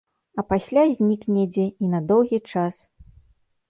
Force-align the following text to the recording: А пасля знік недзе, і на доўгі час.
А 0.41 0.45
пасля 0.53 0.85
знік 0.95 1.21
недзе, 1.35 1.67
і 1.69 1.85
на 1.95 2.03
доўгі 2.09 2.43
час. 2.51 2.75